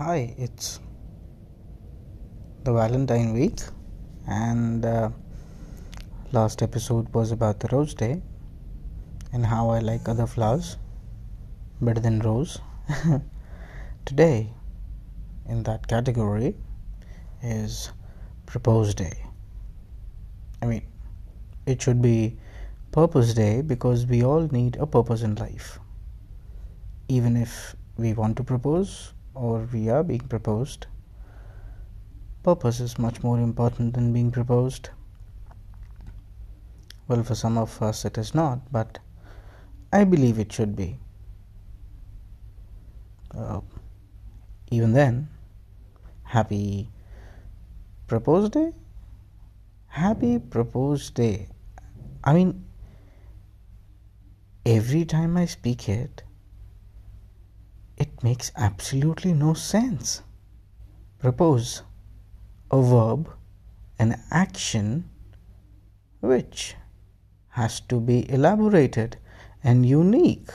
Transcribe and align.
Hi, 0.00 0.34
it's 0.38 0.80
the 2.64 2.72
Valentine 2.72 3.34
week, 3.34 3.58
and 4.26 4.82
uh, 4.82 5.10
last 6.32 6.62
episode 6.62 7.12
was 7.12 7.32
about 7.32 7.60
the 7.60 7.68
Rose 7.70 7.92
Day 7.92 8.22
and 9.34 9.44
how 9.44 9.68
I 9.68 9.80
like 9.80 10.08
other 10.08 10.26
flowers 10.26 10.78
better 11.82 12.00
than 12.00 12.20
rose. 12.20 12.58
Today, 14.06 14.50
in 15.50 15.64
that 15.64 15.86
category, 15.86 16.54
is 17.42 17.92
Propose 18.46 18.94
Day. 18.94 19.22
I 20.62 20.64
mean, 20.64 20.82
it 21.66 21.82
should 21.82 22.00
be 22.00 22.38
Purpose 22.90 23.34
Day 23.34 23.60
because 23.60 24.06
we 24.06 24.24
all 24.24 24.48
need 24.50 24.76
a 24.76 24.86
purpose 24.86 25.20
in 25.20 25.34
life. 25.34 25.78
Even 27.08 27.36
if 27.36 27.76
we 27.98 28.14
want 28.14 28.38
to 28.38 28.42
propose 28.42 29.12
or 29.40 29.66
we 29.72 29.88
are 29.88 30.02
being 30.02 30.20
proposed, 30.20 30.86
purpose 32.42 32.78
is 32.78 32.98
much 32.98 33.22
more 33.22 33.38
important 33.40 33.94
than 33.94 34.12
being 34.12 34.30
proposed. 34.30 34.90
Well, 37.08 37.22
for 37.22 37.34
some 37.34 37.56
of 37.56 37.80
us 37.82 38.04
it 38.04 38.18
is 38.18 38.34
not, 38.34 38.70
but 38.70 38.98
I 39.92 40.04
believe 40.04 40.38
it 40.38 40.52
should 40.52 40.76
be. 40.76 40.98
Uh, 43.34 43.60
even 44.70 44.92
then, 44.92 45.28
happy 46.22 46.90
propose 48.06 48.50
day? 48.50 48.72
Happy 49.86 50.38
propose 50.38 51.10
day. 51.10 51.48
I 52.22 52.34
mean, 52.34 52.64
every 54.66 55.04
time 55.06 55.36
I 55.36 55.46
speak 55.46 55.88
it, 55.88 56.22
it 58.00 58.24
makes 58.24 58.50
absolutely 58.56 59.34
no 59.34 59.52
sense. 59.52 60.22
Propose, 61.18 61.82
a 62.70 62.80
verb, 62.80 63.30
an 63.98 64.18
action 64.30 65.04
which 66.20 66.74
has 67.50 67.80
to 67.80 68.00
be 68.00 68.28
elaborated 68.30 69.18
and 69.62 69.84
unique 69.84 70.50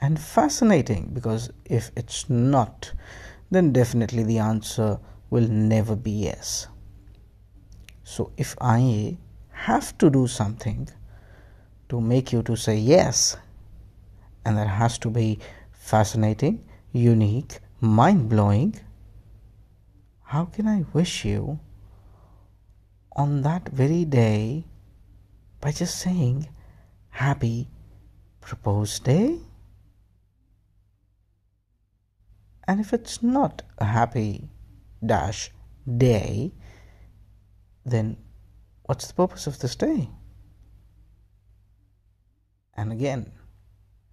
and 0.00 0.18
fascinating 0.18 1.10
because 1.12 1.50
if 1.66 1.90
it's 1.94 2.30
not, 2.30 2.92
then 3.50 3.70
definitely 3.70 4.22
the 4.22 4.38
answer 4.38 4.98
will 5.28 5.46
never 5.46 5.94
be 5.94 6.10
yes. 6.10 6.68
So 8.02 8.32
if 8.38 8.56
I 8.62 9.18
have 9.50 9.98
to 9.98 10.08
do 10.08 10.26
something 10.26 10.88
to 11.90 12.00
make 12.00 12.32
you 12.32 12.42
to 12.44 12.56
say 12.56 12.76
yes, 12.76 13.36
and 14.46 14.56
that 14.56 14.68
has 14.68 14.96
to 14.98 15.10
be 15.10 15.38
fascinating, 15.72 16.64
unique, 16.92 17.60
mind 17.80 18.28
blowing, 18.28 18.78
how 20.22 20.44
can 20.44 20.66
I 20.66 20.84
wish 20.92 21.24
you 21.24 21.60
on 23.16 23.42
that 23.42 23.68
very 23.68 24.04
day 24.04 24.64
by 25.60 25.72
just 25.72 25.98
saying 25.98 26.48
happy 27.10 27.68
proposed 28.40 29.04
day? 29.04 29.38
And 32.66 32.80
if 32.80 32.92
it's 32.92 33.22
not 33.22 33.62
a 33.78 33.86
happy 33.86 34.50
dash 35.04 35.50
day, 35.96 36.52
then 37.86 38.18
what's 38.82 39.06
the 39.06 39.14
purpose 39.14 39.46
of 39.46 39.58
this 39.58 39.74
day? 39.74 40.10
And 42.76 42.92
again, 42.92 43.32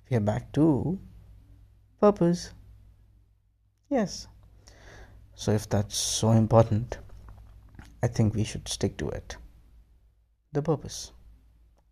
we 0.09 0.17
are 0.17 0.21
back 0.21 0.53
to 0.53 0.97
purpose. 1.99 2.53
Yes. 3.89 4.27
So 5.35 5.51
if 5.51 5.69
that's 5.69 5.97
so 5.97 6.31
important, 6.31 6.97
I 8.01 8.07
think 8.07 8.35
we 8.35 8.43
should 8.43 8.67
stick 8.67 8.97
to 8.97 9.09
it. 9.09 9.37
The 10.53 10.61
purpose. 10.61 11.11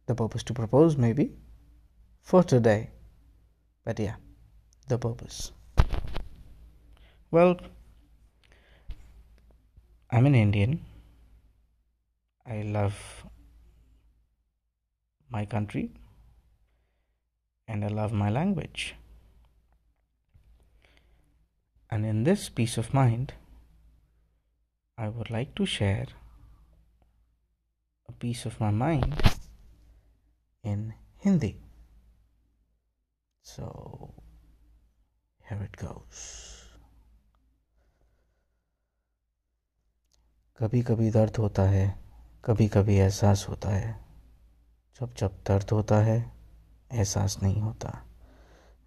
The 0.06 0.16
purpose 0.16 0.44
to 0.44 0.54
propose, 0.54 0.98
maybe, 0.98 1.32
for 2.22 2.44
today. 2.44 2.90
But 3.84 4.00
yeah, 4.00 4.16
the 4.88 4.98
purpose. 4.98 5.52
Well, 7.32 7.58
I'm 10.10 10.26
an 10.26 10.36
Indian. 10.36 10.86
I 12.46 12.62
love 12.62 13.26
my 15.30 15.46
country 15.46 15.90
and 17.68 17.84
I 17.84 17.88
love 17.88 18.14
my 18.14 18.30
language. 18.30 18.96
And 21.94 22.08
in 22.08 22.24
this 22.24 22.50
peace 22.50 22.80
of 22.80 22.92
mind, 22.92 23.34
I 24.98 25.10
would 25.10 25.30
like 25.30 25.54
to 25.56 25.66
share 25.68 26.08
a 28.10 28.14
piece 28.14 28.48
of 28.48 28.60
my 28.60 28.72
mind 28.72 29.22
in 30.64 30.96
Hindi. 31.18 31.52
So 33.46 34.16
here 35.50 35.62
it 35.62 35.78
goes. 35.78 36.24
कभी 40.60 40.82
कभी 40.82 41.12
दर्द 41.12 41.38
होता 41.38 41.64
है 41.70 41.86
कभी 42.46 42.68
कभी 42.70 42.98
एहसास 42.98 43.46
होता 43.50 43.70
है 43.70 43.94
जब 45.00 45.14
जब 45.18 45.38
दर्द 45.48 45.72
होता 45.72 45.98
है 46.04 46.20
एहसास 46.92 47.42
नहीं 47.44 47.62
होता 47.62 47.98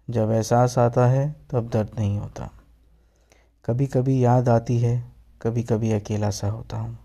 जब 0.09 0.31
एहसास 0.31 0.77
आता 0.77 1.07
है 1.07 1.27
तब 1.51 1.69
दर्द 1.69 1.99
नहीं 1.99 2.17
होता 2.17 2.51
कभी 3.67 3.87
कभी 3.87 4.25
याद 4.25 4.49
आती 4.49 4.79
है 4.79 5.11
कभी 5.41 5.63
कभी 5.63 5.91
अकेला 5.91 6.29
सा 6.29 6.47
होता 6.47 6.77
हूँ। 6.77 6.99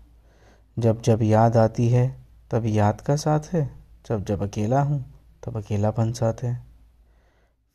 जब 0.79 1.01
जब 1.01 1.21
याद 1.21 1.57
आती 1.57 1.89
है, 1.89 2.25
तब 2.51 2.65
याद 2.65 3.01
का 3.01 3.15
साथ 3.15 3.39
है। 3.53 3.75
जब 4.07 4.23
जब 4.23 4.41
अकेला 4.41 4.81
हूँ, 4.81 5.13
तब 5.45 5.57
अकेलापन 5.57 6.13
साथ 6.13 6.33
है। 6.43 6.63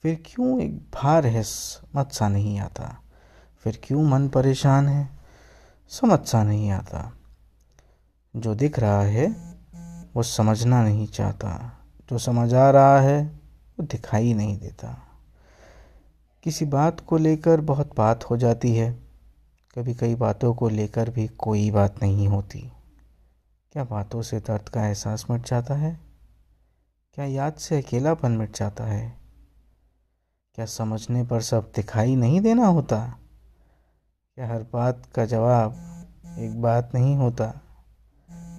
फिर 0.03 0.23
क्यों 0.27 0.61
एक 0.61 0.79
भार 0.79 1.27
है, 1.27 1.43
समझ 1.43 2.07
सा 2.07 2.29
नहीं 2.29 2.61
आता। 2.61 3.03
फिर 3.59 3.81
क्यों 3.85 4.03
मन 4.03 4.29
परेशान 4.29 4.89
है, 4.89 5.09
समझ 5.89 6.27
सा 6.27 6.45
नहीं 6.45 6.71
आता। 6.71 7.13
जो 8.37 8.55
दिख 8.55 8.79
रहा 8.79 9.03
है, 9.03 9.57
वो 10.15 10.23
समझना 10.23 10.83
नहीं 10.83 11.07
चाहता। 11.07 11.79
जो 12.11 12.19
समझ 12.19 12.55
आ 12.55 12.71
रहा 12.71 13.01
है, 13.01 13.41
वो 13.79 13.87
दिखाई 13.87 14.35
नहीं 14.35 14.59
देता। 14.59 15.08
किसी 16.43 16.65
बात 16.65 17.01
को 17.01 17.17
लेकर 17.17 17.61
बहुत 17.61 17.97
बात 17.97 18.25
हो 18.25 18.37
जाती 18.37 18.77
है। 18.77 18.93
कभी 19.75 19.95
कई 19.95 20.15
बातों 20.15 20.55
को 20.55 20.69
लेकर 20.69 21.11
भी 21.11 21.29
कोई 21.29 21.71
बात 21.71 22.03
नहीं 22.03 22.29
होती। 22.29 22.73
क्या 23.73 23.85
बातों 23.85 24.23
से 24.23 24.41
दर्द 24.41 24.69
का 24.69 24.87
एहसास 24.87 25.27
मिट 25.31 25.43
जाता 25.43 25.75
है? 25.75 26.01
क्या 27.15 27.25
याद 27.25 27.55
से 27.55 27.83
अकेलापन 27.83 28.33
मिट 28.33 28.57
जाता 28.57 28.85
है? 28.85 29.19
क्या 30.55 30.67
समझने 30.67 31.25
पर 31.25 31.43
सब 31.43 31.73
दिखाई 31.77 32.17
नहीं 32.17 32.41
देना 32.41 32.67
होता? 32.67 33.19
क्या 34.35 34.49
हर 34.49 34.63
बात 34.73 35.07
का 35.15 35.25
जवाब 35.25 35.73
एक 36.39 36.63
बात 36.63 36.91
नहीं 36.95 37.17
होता? 37.17 37.61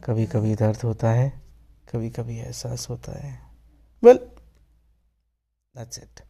कभी 0.04 0.26
कभी 0.26 0.56
दर्द 0.56 0.80
होता 0.84 1.12
है 1.12 1.42
कभी 1.94 2.10
कभी 2.10 2.38
एहसास 2.38 2.90
होता 2.90 3.12
है। 3.12 3.40
Well 4.04 4.18
that's 5.78 6.00
it 6.00 6.29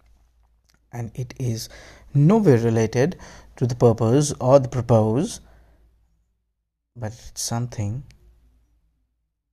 and 0.91 1.11
it 1.13 1.33
is 1.39 1.69
nowhere 2.13 2.57
related 2.57 3.17
to 3.55 3.67
the 3.67 3.75
purpose 3.75 4.33
or 4.39 4.59
the 4.59 4.67
propose 4.67 5.41
but 6.95 7.13
it's 7.13 7.41
something 7.41 8.03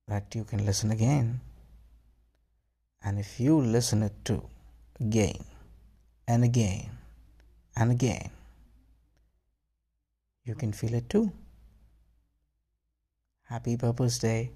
that 0.07 0.35
you 0.35 0.43
can 0.43 0.65
listen 0.65 0.91
again 0.91 1.39
and 3.03 3.19
if 3.19 3.39
you 3.39 3.59
listen 3.61 4.03
it 4.03 4.13
to 4.25 4.41
again 4.99 5.43
and 6.27 6.43
again 6.43 6.89
and 7.75 7.91
again 7.91 8.31
you 10.43 10.55
can 10.55 10.71
feel 10.71 10.93
it 10.93 11.09
too 11.09 11.31
Happy 13.49 13.77
Purpose 13.77 14.19
Day. 14.19 14.51